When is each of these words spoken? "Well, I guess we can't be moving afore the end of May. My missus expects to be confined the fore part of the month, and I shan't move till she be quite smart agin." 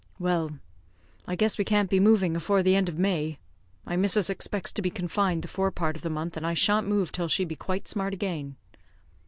"Well, 0.17 0.57
I 1.27 1.35
guess 1.35 1.59
we 1.59 1.63
can't 1.63 1.87
be 1.87 1.99
moving 1.99 2.35
afore 2.35 2.63
the 2.63 2.75
end 2.75 2.89
of 2.89 2.97
May. 2.97 3.37
My 3.85 3.95
missus 3.95 4.31
expects 4.31 4.71
to 4.71 4.81
be 4.81 4.89
confined 4.89 5.43
the 5.43 5.47
fore 5.47 5.69
part 5.69 5.95
of 5.95 6.01
the 6.01 6.09
month, 6.09 6.35
and 6.35 6.43
I 6.43 6.55
shan't 6.55 6.87
move 6.87 7.11
till 7.11 7.27
she 7.27 7.45
be 7.45 7.55
quite 7.55 7.87
smart 7.87 8.15
agin." 8.15 8.55